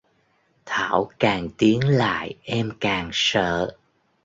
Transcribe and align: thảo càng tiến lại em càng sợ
thảo 0.65 1.11
càng 1.19 1.49
tiến 1.57 1.87
lại 1.97 2.35
em 2.43 2.71
càng 2.79 3.09
sợ 3.13 3.75